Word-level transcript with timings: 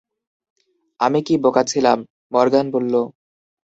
আমি 0.99 1.19
কি 1.27 1.33
বোকা 1.43 1.63
ছিলাম, 1.63 1.97
মরগান 2.31 2.65
বলল। 2.71 2.93